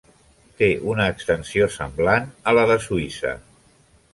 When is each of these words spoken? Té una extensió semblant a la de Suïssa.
Té 0.61 0.69
una 0.93 1.05
extensió 1.17 1.67
semblant 1.75 2.27
a 2.53 2.57
la 2.61 2.65
de 2.73 2.79
Suïssa. 2.87 3.35